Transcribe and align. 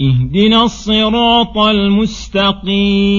اهدنا 0.00 0.64
الصراط 0.64 1.58
المستقيم. 1.58 3.16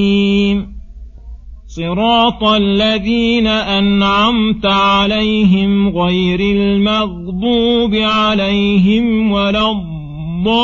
صراط 1.65 2.43
الذين 2.43 3.47
أنعمت 3.47 4.65
عليهم 4.65 5.89
غير 5.97 6.39
المغضوب 6.39 7.95
عليهم 7.95 9.31
ولا 9.31 9.71
الضالين. 9.71 10.57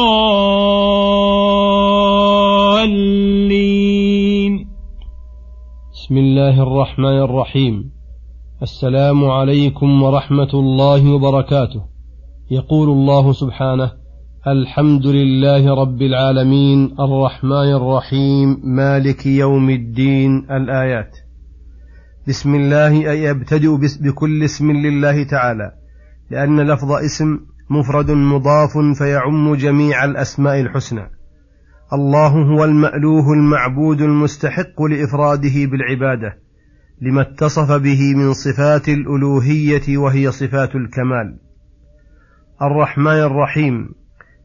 بسم 5.94 6.18
الله 6.18 6.64
الرحمن 6.64 7.22
الرحيم. 7.22 7.92
السلام 8.62 9.26
عليكم 9.26 10.04
ورحمة 10.04 10.50
الله 10.54 11.14
وبركاته. 11.14 11.82
يقول 12.52 12.90
الله 12.90 13.32
سبحانه 13.32 14.03
الحمد 14.48 15.06
لله 15.06 15.82
رب 15.82 16.02
العالمين 16.02 16.96
الرحمن 17.00 17.76
الرحيم 17.76 18.60
مالك 18.64 19.26
يوم 19.26 19.70
الدين 19.70 20.52
الآيات. 20.52 21.18
بسم 22.28 22.56
الله 22.56 23.12
أي 23.12 23.32
أبتدئ 23.32 23.78
بكل 24.02 24.44
اسم 24.44 24.72
لله 24.72 25.24
تعالى 25.24 25.72
لأن 26.32 26.60
لفظ 26.60 26.92
اسم 26.92 27.40
مفرد 27.70 28.12
مضاف 28.12 28.98
فيعم 28.98 29.56
جميع 29.56 30.06
الأسماء 30.06 30.60
الحسنى. 30.60 31.10
الله 31.94 32.28
هو 32.28 32.64
المألوه 32.64 33.34
المعبود 33.34 34.02
المستحق 34.02 34.82
لإفراده 34.82 35.66
بالعبادة 35.72 36.38
لما 37.02 37.22
اتصف 37.22 37.72
به 37.72 38.16
من 38.16 38.34
صفات 38.34 38.90
الألوهية 38.90 39.98
وهي 39.98 40.32
صفات 40.32 40.76
الكمال. 40.76 41.40
الرحمن 42.62 43.20
الرحيم 43.20 44.03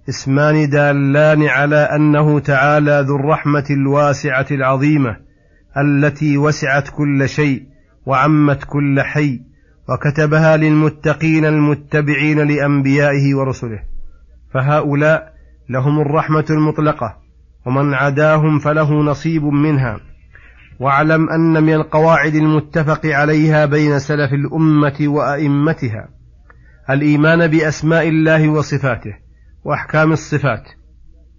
اسمان 0.09 0.69
دالان 0.69 1.43
على 1.43 1.77
أنه 1.77 2.39
تعالى 2.41 3.05
ذو 3.09 3.17
الرحمة 3.17 3.65
الواسعة 3.71 4.47
العظيمة 4.51 5.17
التي 5.77 6.39
وسعت 6.39 6.89
كل 6.89 7.29
شيء 7.29 7.63
وعمت 8.07 8.65
كل 8.65 9.01
حي 9.01 9.41
وكتبها 9.89 10.57
للمتقين 10.57 11.45
المتبعين 11.45 12.39
لأنبيائه 12.39 13.35
ورسله. 13.35 13.83
فهؤلاء 14.55 15.33
لهم 15.69 16.01
الرحمة 16.01 16.45
المطلقة 16.51 17.17
ومن 17.67 17.95
عداهم 17.95 18.59
فله 18.59 18.93
نصيب 18.93 19.45
منها. 19.45 20.01
واعلم 20.81 21.31
أن 21.31 21.63
من 21.63 21.75
القواعد 21.75 22.35
المتفق 22.35 23.07
عليها 23.07 23.67
بين 23.67 23.99
سلف 23.99 24.33
الأمة 24.33 24.97
وأئمتها 25.01 26.09
الإيمان 26.91 27.47
بأسماء 27.47 28.09
الله 28.09 28.49
وصفاته 28.49 29.28
وأحكام 29.69 30.13
الصفات. 30.13 30.65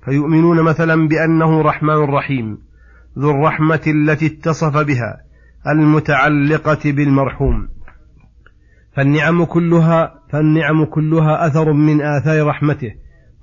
فيؤمنون 0.05 0.63
مثلا 0.63 1.08
بأنه 1.08 1.61
رحمن 1.61 1.95
رحيم 1.95 2.58
ذو 3.19 3.31
الرحمة 3.31 3.81
التي 3.88 4.25
اتصف 4.25 4.77
بها 4.77 5.17
المتعلقة 5.67 6.91
بالمرحوم. 6.91 7.67
فالنعم 8.95 9.43
كلها 9.43 10.14
فالنعم 10.31 10.86
كلها 10.86 11.48
أثر 11.48 11.73
من 11.73 12.02
آثار 12.02 12.48
رحمته. 12.48 12.92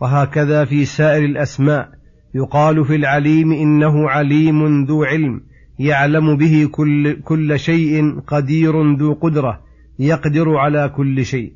وهكذا 0.00 0.64
في 0.64 0.84
سائر 0.84 1.24
الأسماء 1.24 1.88
يقال 2.34 2.84
في 2.84 2.94
العليم 2.94 3.52
إنه 3.52 4.10
عليم 4.10 4.84
ذو 4.84 5.04
علم 5.04 5.40
يعلم 5.78 6.36
به 6.36 6.68
كل, 6.72 7.20
كل 7.20 7.58
شيء 7.58 8.20
قدير 8.20 8.96
ذو 8.96 9.12
قدرة 9.12 9.60
يقدر 9.98 10.56
على 10.56 10.88
كل 10.96 11.24
شيء. 11.24 11.52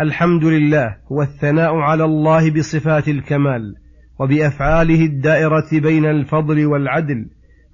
الحمد 0.00 0.44
لله 0.44 0.96
هو 1.12 1.22
الثناء 1.22 1.74
على 1.74 2.04
الله 2.04 2.50
بصفات 2.50 3.08
الكمال 3.08 3.74
وبأفعاله 4.20 5.04
الدائرة 5.04 5.68
بين 5.72 6.04
الفضل 6.04 6.66
والعدل 6.66 7.26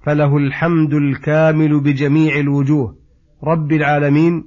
فله 0.05 0.37
الحمد 0.37 0.93
الكامل 0.93 1.79
بجميع 1.79 2.39
الوجوه. 2.39 2.95
رب 3.43 3.71
العالمين 3.71 4.43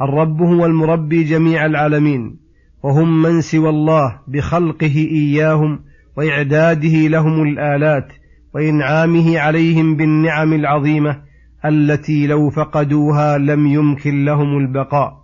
الرب 0.00 0.42
هو 0.42 0.66
المربي 0.66 1.22
جميع 1.22 1.66
العالمين 1.66 2.36
وهم 2.82 3.22
من 3.22 3.40
سوى 3.40 3.68
الله 3.68 4.20
بخلقه 4.28 4.96
إياهم 5.10 5.80
وإعداده 6.16 7.08
لهم 7.08 7.42
الآلات 7.42 8.12
وإنعامه 8.54 9.38
عليهم 9.38 9.96
بالنعم 9.96 10.52
العظيمة 10.52 11.22
التي 11.64 12.26
لو 12.26 12.50
فقدوها 12.50 13.38
لم 13.38 13.66
يمكن 13.66 14.24
لهم 14.24 14.58
البقاء. 14.58 15.20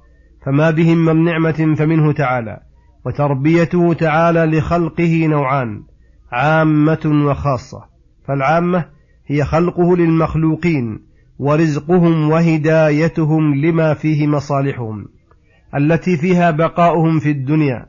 فما 0.47 0.71
بهم 0.71 1.05
من 1.05 1.25
نعمة 1.25 1.75
فمنه 1.79 2.13
تعالى 2.13 2.61
وتربيته 3.07 3.93
تعالى 3.93 4.59
لخلقه 4.59 5.27
نوعان 5.27 5.83
عامة 6.33 7.25
وخاصة. 7.29 7.85
فالعامة 8.29 8.85
هي 9.27 9.45
خلقه 9.45 9.97
للمخلوقين 9.97 10.99
ورزقهم 11.39 12.31
وهدايتهم 12.31 13.55
لما 13.55 13.95
فيه 13.95 14.27
مصالحهم 14.27 15.07
التي 15.77 16.17
فيها 16.17 16.51
بقاؤهم 16.51 17.19
في 17.19 17.31
الدنيا 17.31 17.87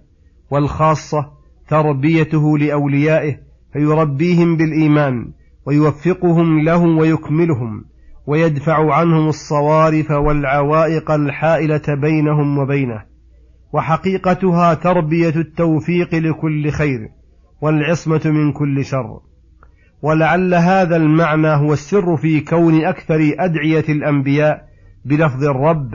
والخاصة 0.51 1.31
تربيته 1.68 2.57
لأوليائه 2.57 3.39
فيربيهم 3.74 4.57
بالإيمان 4.57 5.31
ويوفقهم 5.66 6.59
له 6.59 6.78
ويكملهم. 6.78 7.85
ويدفع 8.27 8.93
عنهم 8.93 9.27
الصوارف 9.27 10.11
والعوائق 10.11 11.11
الحائلة 11.11 11.81
بينهم 11.88 12.57
وبينه 12.57 13.03
وحقيقتها 13.73 14.73
تربية 14.73 15.35
التوفيق 15.35 16.15
لكل 16.15 16.69
خير 16.69 17.09
والعصمة 17.61 18.21
من 18.25 18.51
كل 18.51 18.85
شر. 18.85 19.19
ولعل 20.01 20.53
هذا 20.53 20.95
المعنى 20.95 21.47
هو 21.47 21.73
السر 21.73 22.17
في 22.17 22.39
كون 22.41 22.85
أكثر 22.85 23.35
أدعية 23.39 23.85
الأنبياء 23.89 24.63
بلفظ 25.05 25.44
الرب 25.44 25.91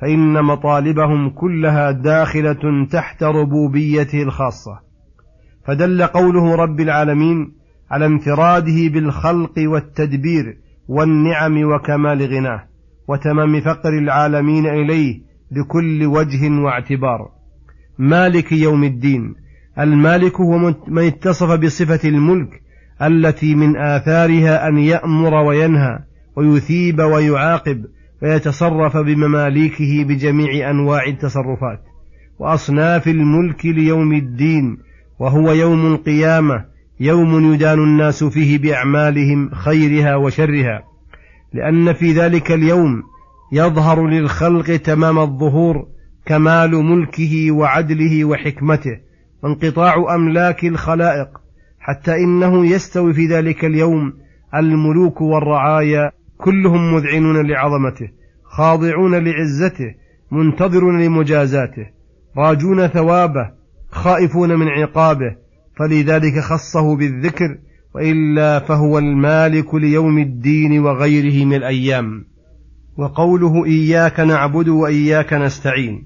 فإن 0.00 0.44
مطالبهم 0.44 1.30
كلها 1.30 1.90
داخلة 1.90 2.86
تحت 2.90 3.22
ربوبيته 3.22 4.22
الخاصة. 4.22 4.80
فدل 5.66 6.02
قوله 6.02 6.54
رب 6.54 6.80
العالمين 6.80 7.52
على 7.90 8.06
انفراده 8.06 8.88
بالخلق 8.88 9.54
والتدبير 9.58 10.65
والنعم 10.88 11.64
وكمال 11.64 12.22
غناه 12.22 12.64
وتمام 13.08 13.60
فقر 13.60 13.88
العالمين 13.88 14.66
إليه 14.66 15.20
بكل 15.50 16.06
وجه 16.06 16.50
واعتبار. 16.50 17.30
مالك 17.98 18.52
يوم 18.52 18.84
الدين 18.84 19.34
المالك 19.78 20.40
هو 20.40 20.58
من 20.88 21.06
اتصف 21.06 21.52
بصفة 21.52 22.08
الملك 22.08 22.62
التي 23.02 23.54
من 23.54 23.76
آثارها 23.76 24.68
أن 24.68 24.78
يأمر 24.78 25.34
وينهى 25.34 25.98
ويثيب 26.36 26.98
ويعاقب 27.00 27.84
ويتصرف 28.22 28.96
بمماليكه 28.96 30.04
بجميع 30.04 30.70
أنواع 30.70 31.06
التصرفات. 31.06 31.80
وأصناف 32.38 33.08
الملك 33.08 33.66
ليوم 33.66 34.12
الدين 34.12 34.78
وهو 35.18 35.52
يوم 35.52 35.94
القيامة 35.94 36.64
يوم 37.00 37.54
يدان 37.54 37.78
الناس 37.78 38.24
فيه 38.24 38.58
بأعمالهم 38.58 39.50
خيرها 39.54 40.16
وشرها 40.16 40.82
لأن 41.52 41.92
في 41.92 42.12
ذلك 42.12 42.52
اليوم 42.52 43.02
يظهر 43.52 44.06
للخلق 44.06 44.76
تمام 44.76 45.18
الظهور 45.18 45.86
كمال 46.26 46.70
ملكه 46.70 47.50
وعدله 47.50 48.24
وحكمته 48.24 48.98
وانقطاع 49.42 50.14
أملاك 50.14 50.64
الخلائق 50.64 51.28
حتى 51.80 52.16
إنه 52.16 52.66
يستوي 52.66 53.14
في 53.14 53.26
ذلك 53.26 53.64
اليوم 53.64 54.12
الملوك 54.54 55.20
والرعايا 55.20 56.10
كلهم 56.38 56.94
مذعنون 56.94 57.46
لعظمته 57.46 58.08
خاضعون 58.44 59.14
لعزته 59.14 59.94
منتظرون 60.30 61.00
لمجازاته 61.00 61.86
راجون 62.36 62.86
ثوابه 62.86 63.50
خائفون 63.90 64.58
من 64.58 64.68
عقابه 64.68 65.45
فلذلك 65.76 66.40
خصه 66.40 66.96
بالذكر 66.96 67.58
وإلا 67.94 68.58
فهو 68.58 68.98
المالك 68.98 69.74
ليوم 69.74 70.18
الدين 70.18 70.78
وغيره 70.78 71.44
من 71.44 71.54
الأيام. 71.56 72.24
وقوله 72.96 73.64
إياك 73.64 74.20
نعبد 74.20 74.68
وإياك 74.68 75.32
نستعين 75.32 76.04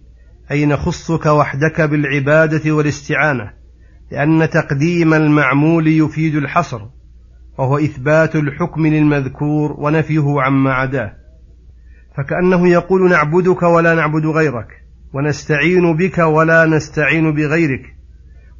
أي 0.51 0.67
نخصك 0.67 1.27
وحدك 1.27 1.81
بالعبادة 1.81 2.73
والاستعانة 2.73 3.51
لأن 4.13 4.51
تقديم 4.51 5.15
المعمول 5.15 5.89
يفيد 5.89 6.35
الحصر 6.35 6.81
وهو 7.59 7.79
إثبات 7.79 8.37
الحكم 8.37 8.87
للمذكور 8.87 9.73
ونفيه 9.79 10.25
عما 10.41 10.73
عداه. 10.73 11.13
فكأنه 12.17 12.69
يقول 12.69 13.11
نعبدك 13.11 13.63
ولا 13.63 13.95
نعبد 13.95 14.27
غيرك 14.27 14.69
ونستعين 15.15 15.97
بك 15.97 16.19
ولا 16.19 16.67
نستعين 16.67 17.35
بغيرك 17.35 18.00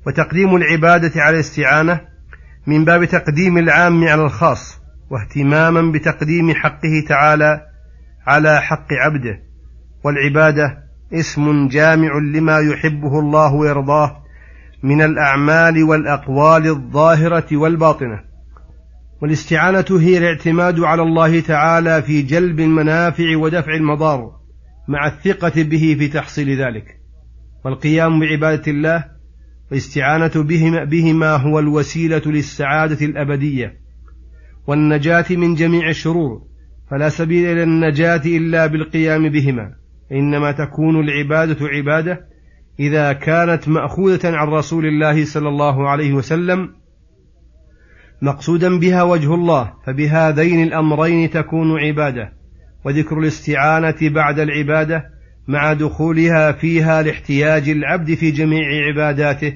وتقديم 0.07 0.57
العبادة 0.57 1.13
على 1.17 1.35
الاستعانة 1.35 2.01
من 2.67 2.85
باب 2.85 3.05
تقديم 3.05 3.59
العام 3.59 4.09
على 4.09 4.23
الخاص 4.23 4.81
واهتماما 5.11 5.93
بتقديم 5.93 6.55
حقه 6.55 7.05
تعالى 7.09 7.67
على 8.27 8.61
حق 8.61 8.93
عبده. 8.93 9.43
والعبادة 10.05 10.79
اسم 11.13 11.69
جامع 11.69 12.19
لما 12.19 12.59
يحبه 12.59 13.19
الله 13.19 13.55
ويرضاه 13.55 14.23
من 14.83 15.03
الأعمال 15.03 15.83
والأقوال 15.83 16.67
الظاهرة 16.67 17.57
والباطنة. 17.57 18.21
والاستعانة 19.23 19.87
هي 19.91 20.19
الاعتماد 20.19 20.81
على 20.81 21.03
الله 21.03 21.41
تعالى 21.41 22.03
في 22.03 22.23
جلب 22.23 22.61
المنافع 22.61 23.37
ودفع 23.37 23.75
المضار 23.75 24.33
مع 24.89 25.07
الثقة 25.07 25.63
به 25.63 25.97
في 25.99 26.09
تحصيل 26.09 26.63
ذلك. 26.63 27.01
والقيام 27.65 28.21
بعبادة 28.21 28.73
الله 28.73 29.05
والاستعانه 29.71 30.33
بهما, 30.35 30.85
بهما 30.85 31.37
هو 31.37 31.59
الوسيلة 31.59 32.23
للسعادة 32.27 33.07
الأبدية 33.07 33.81
والنجاة 34.67 35.25
من 35.31 35.55
جميع 35.55 35.89
الشرور 35.89 36.43
فلا 36.91 37.09
سبيل 37.09 37.47
إلى 37.47 37.63
النجاة 37.63 38.23
إلا 38.27 38.67
بالقيام 38.67 39.29
بهما 39.29 39.75
إنما 40.13 40.53
تكون 40.53 41.01
العبادة 41.01 41.67
عبادة 41.67 42.21
إذا 42.81 43.13
كانت 43.13 43.69
مأخوذة 43.69 44.37
عن 44.37 44.49
رسول 44.49 44.87
الله 44.87 45.25
صلى 45.25 45.49
الله 45.49 45.89
عليه 45.89 46.13
وسلم. 46.13 46.69
مقصودا 48.23 48.79
بها 48.79 49.03
وجه 49.03 49.35
الله 49.35 49.73
فبهذين 49.87 50.63
الأمرين 50.63 51.31
تكون 51.31 51.81
عبادة 51.81 52.33
وذكر 52.85 53.19
الاستعانة 53.19 53.97
بعد 54.03 54.39
العبادة 54.39 55.05
مع 55.51 55.73
دخولها 55.73 56.53
فيها 56.53 57.03
لاحتياج 57.03 57.69
العبد 57.69 58.15
في 58.15 58.31
جميع 58.31 58.63
عباداته 58.89 59.53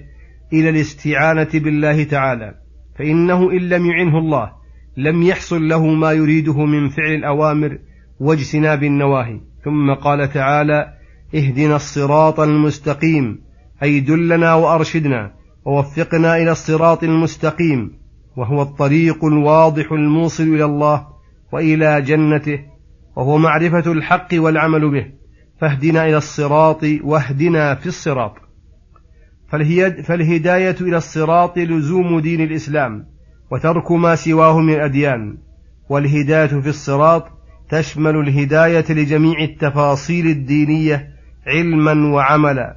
إلى 0.53 0.69
الاستعانة 0.71 1.49
بالله 1.55 2.05
تعالى 2.05 2.55
فإنه 2.99 3.51
إن 3.51 3.69
لم 3.69 3.87
يعنه 3.87 4.19
الله 4.19 4.53
لم 4.97 5.23
يحصل 5.23 5.69
له 5.69 5.87
ما 5.87 6.13
يريده 6.13 6.65
من 6.65 6.89
فعل 6.89 7.15
الأوامر 7.15 7.79
واجتناب 8.21 8.83
النواهي. 8.83 9.41
ثم 9.65 9.95
قال 9.95 10.33
تعالى 10.33 10.95
اهدنا 11.35 11.77
الصراط 11.77 12.41
المستقيم 12.41 13.41
أي 13.83 14.01
دلنا 14.01 14.55
وأرشدنا 14.55 15.33
ووفقنا 15.65 16.37
إلى 16.37 16.51
الصراط 16.51 17.05
المستقيم 17.05 17.93
وهو 18.37 18.63
الطريق 18.63 19.25
الواضح 19.25 19.93
الموصل 19.93 20.45
إلى 20.45 20.65
الله 20.65 21.07
وإلى 21.53 22.03
جنته 22.03 22.59
وهو 23.17 23.39
معرفة 23.39 23.93
الحق 23.93 24.29
والعمل 24.33 24.91
به. 24.91 25.24
فاهدنا 25.65 26.05
إلى 26.05 26.17
الصراط 26.17 26.85
واهدنا 27.03 27.75
في 27.75 27.87
الصراط. 27.87 28.35
فالهداية 30.05 30.77
إلى 30.81 30.97
الصراط 30.97 31.59
لزوم 31.59 32.21
دين 32.21 32.41
الإسلام 32.41 33.07
وترك 33.51 33.93
ما 33.93 34.15
سواه 34.15 34.61
من 34.61 34.75
الأديان. 34.75 35.39
والهداية 35.89 36.47
في 36.47 36.69
الصراط 36.69 37.25
تشمل 37.71 38.17
الهداية 38.17 38.85
لجميع 38.91 39.39
التفاصيل 39.41 40.27
الدينية 40.27 41.09
علما 41.47 42.15
وعملا. 42.15 42.77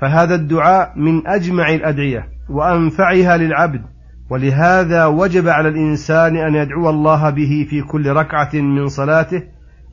فهذا 0.00 0.34
الدعاء 0.34 0.92
من 0.96 1.26
أجمع 1.26 1.74
الأدعية 1.74 2.28
وأنفعها 2.48 3.36
للعبد. 3.36 3.82
ولهذا 4.30 5.06
وجب 5.06 5.48
على 5.48 5.68
الإنسان 5.68 6.36
أن 6.36 6.54
يدعو 6.54 6.90
الله 6.90 7.30
به 7.30 7.66
في 7.70 7.82
كل 7.82 8.08
ركعة 8.08 8.50
من 8.54 8.88
صلاته 8.88 9.42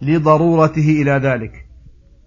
لضرورته 0.01 1.01
إلى 1.01 1.12
ذلك. 1.12 1.65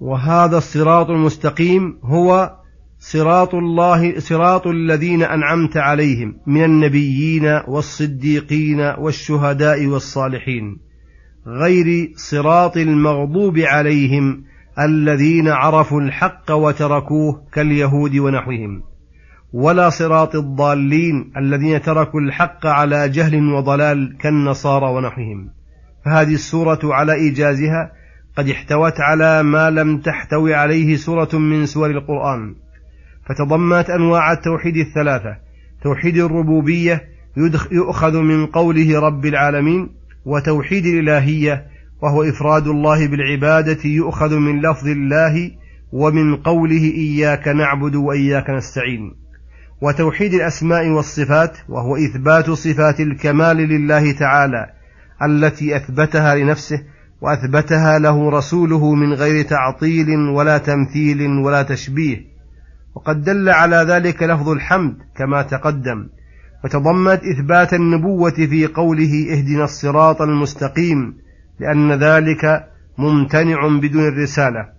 وهذا 0.00 0.58
الصراط 0.58 1.10
المستقيم 1.10 1.98
هو 2.04 2.54
صراط 2.98 3.54
الله 3.54 4.20
صراط 4.20 4.66
الذين 4.66 5.22
أنعمت 5.22 5.76
عليهم 5.76 6.36
من 6.46 6.64
النبيين 6.64 7.60
والصديقين 7.68 8.80
والشهداء 8.80 9.86
والصالحين 9.86 10.78
غير 11.46 12.12
صراط 12.16 12.76
المغضوب 12.76 13.58
عليهم 13.58 14.44
الذين 14.78 15.48
عرفوا 15.48 16.00
الحق 16.00 16.50
وتركوه 16.52 17.42
كاليهود 17.52 18.16
ونحوهم 18.16 18.82
ولا 19.52 19.90
صراط 19.90 20.34
الضالين 20.34 21.32
الذين 21.36 21.82
تركوا 21.82 22.20
الحق 22.20 22.66
على 22.66 23.08
جهل 23.08 23.52
وضلال 23.52 24.16
كالنصارى 24.18 24.86
ونحوهم. 24.86 25.50
فهذه 26.04 26.34
السورة 26.34 26.78
على 26.84 27.14
إيجازها 27.14 27.92
قد 28.38 28.48
احتوت 28.48 29.00
على 29.00 29.42
ما 29.42 29.70
لم 29.70 29.98
تحتوي 29.98 30.54
عليه 30.54 30.96
سورة 30.96 31.38
من 31.38 31.66
سور 31.66 31.90
القرآن 31.90 32.54
فتضمنت 33.26 33.90
أنواع 33.90 34.32
التوحيد 34.32 34.76
الثلاثة 34.76 35.36
توحيد 35.82 36.16
الربوبية 36.16 37.02
يؤخذ 37.72 38.16
من 38.16 38.46
قوله 38.46 39.00
رب 39.00 39.26
العالمين 39.26 39.88
وتوحيد 40.24 40.86
الإلهية 40.86 41.66
وهو 42.02 42.22
إفراد 42.22 42.66
الله 42.66 43.06
بالعبادة 43.06 43.78
يؤخذ 43.84 44.36
من 44.36 44.60
لفظ 44.60 44.86
الله 44.88 45.50
ومن 45.92 46.36
قوله 46.36 46.82
إياك 46.82 47.48
نعبد 47.48 47.94
وإياك 47.94 48.50
نستعين. 48.50 49.14
وتوحيد 49.80 50.34
الأسماء 50.34 50.88
والصفات 50.88 51.58
وهو 51.68 51.96
إثبات 51.96 52.50
صفات 52.50 53.00
الكمال 53.00 53.56
لله 53.56 54.12
تعالى 54.12 54.66
التي 55.22 55.76
أثبتها 55.76 56.34
لنفسه 56.34 56.82
وأثبتها 57.20 57.98
له 57.98 58.30
رسوله 58.30 58.94
من 58.94 59.12
غير 59.12 59.44
تعطيل 59.44 60.10
ولا 60.10 60.58
تمثيل 60.58 61.22
ولا 61.26 61.62
تشبيه. 61.62 62.24
وقد 62.94 63.22
دل 63.22 63.48
على 63.48 63.76
ذلك 63.76 64.22
لفظ 64.22 64.48
الحمد 64.48 64.96
كما 65.16 65.42
تقدم. 65.42 66.08
وتضمنت 66.64 67.20
إثبات 67.24 67.74
النبوة 67.74 68.30
في 68.30 68.66
قوله 68.66 69.26
اهدنا 69.32 69.64
الصراط 69.64 70.22
المستقيم 70.22 71.14
لأن 71.60 71.92
ذلك 71.92 72.64
ممتنع 72.98 73.78
بدون 73.80 74.08
الرسالة. 74.08 74.78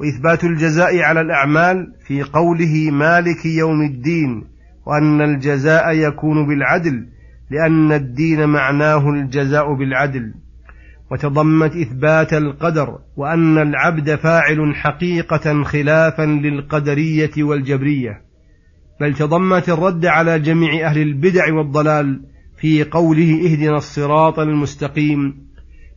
وإثبات 0.00 0.44
الجزاء 0.44 1.02
على 1.02 1.20
الأعمال 1.20 1.92
في 2.06 2.22
قوله 2.22 2.90
مالك 2.90 3.46
يوم 3.46 3.82
الدين 3.82 4.44
وأن 4.86 5.20
الجزاء 5.20 5.90
يكون 5.92 6.46
بالعدل 6.46 7.06
لأن 7.50 7.92
الدين 7.92 8.48
معناه 8.48 9.10
الجزاء 9.10 9.74
بالعدل. 9.74 10.34
وتضمت 11.10 11.76
إثبات 11.76 12.32
القدر 12.32 12.98
وأن 13.16 13.58
العبد 13.58 14.14
فاعل 14.14 14.74
حقيقة 14.74 15.62
خلافا 15.62 16.22
للقدرية 16.22 17.30
والجبرية. 17.38 18.22
بل 19.00 19.14
تضمت 19.14 19.68
الرد 19.68 20.06
على 20.06 20.38
جميع 20.38 20.86
أهل 20.88 21.02
البدع 21.02 21.54
والضلال 21.54 22.20
في 22.60 22.84
قوله 22.84 23.40
اهدنا 23.44 23.76
الصراط 23.76 24.38
المستقيم 24.38 25.48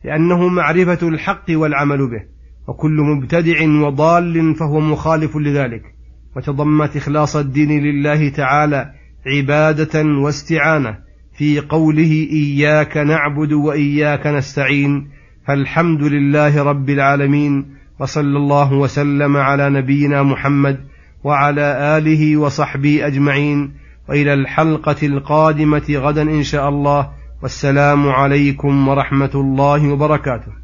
لأنه 0.04 0.48
معرفة 0.48 1.08
الحق 1.08 1.44
والعمل 1.50 1.98
به 1.98 2.22
وكل 2.68 3.00
مبتدع 3.00 3.86
وضال 3.86 4.54
فهو 4.54 4.80
مخالف 4.80 5.36
لذلك. 5.36 5.82
وتضمت 6.36 6.96
إخلاص 6.96 7.36
الدين 7.36 7.82
لله 7.82 8.28
تعالى 8.28 8.92
عبادة 9.26 10.02
واستعانة 10.04 10.98
في 11.34 11.60
قوله 11.60 12.28
إياك 12.32 12.96
نعبد 12.96 13.52
وإياك 13.52 14.26
نستعين 14.26 15.08
فالحمد 15.46 16.02
لله 16.02 16.62
رب 16.62 16.90
العالمين 16.90 17.66
وصلى 18.00 18.36
الله 18.38 18.72
وسلم 18.72 19.36
على 19.36 19.70
نبينا 19.70 20.22
محمد 20.22 20.80
وعلى 21.24 21.98
آله 21.98 22.36
وصحبه 22.36 23.06
أجمعين 23.06 23.72
وإلى 24.08 24.34
الحلقة 24.34 25.06
القادمة 25.06 25.84
غدا 25.90 26.22
إن 26.22 26.42
شاء 26.42 26.68
الله 26.68 27.10
والسلام 27.42 28.08
عليكم 28.08 28.88
ورحمة 28.88 29.30
الله 29.34 29.92
وبركاته. 29.92 30.61